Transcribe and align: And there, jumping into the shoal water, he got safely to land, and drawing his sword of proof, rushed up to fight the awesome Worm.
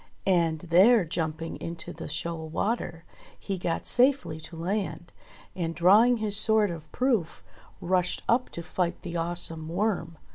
And 0.25 0.61
there, 0.61 1.05
jumping 1.05 1.57
into 1.57 1.93
the 1.93 2.07
shoal 2.07 2.49
water, 2.49 3.05
he 3.37 3.59
got 3.59 3.85
safely 3.85 4.39
to 4.39 4.55
land, 4.55 5.13
and 5.55 5.75
drawing 5.75 6.17
his 6.17 6.35
sword 6.35 6.71
of 6.71 6.91
proof, 6.91 7.43
rushed 7.79 8.23
up 8.27 8.49
to 8.53 8.63
fight 8.63 9.03
the 9.03 9.15
awesome 9.17 9.69
Worm. 9.69 10.17